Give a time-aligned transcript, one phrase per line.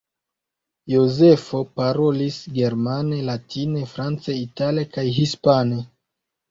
[0.93, 5.85] Jozefo parolis germane, latine, france, itale kaj hispane.